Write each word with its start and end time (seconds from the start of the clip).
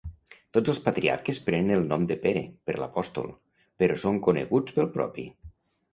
Tots 0.57 0.71
els 0.71 0.79
patriarques 0.85 1.41
prenen 1.49 1.75
el 1.75 1.85
nom 1.91 2.07
de 2.11 2.17
Pere, 2.25 2.43
per 2.69 2.77
l'apòstol, 2.79 3.31
però 3.85 3.99
són 4.05 4.21
coneguts 4.29 4.79
pel 4.79 4.91
propi. 5.01 5.29